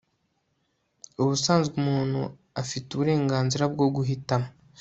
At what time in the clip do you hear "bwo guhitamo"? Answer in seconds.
3.73-4.47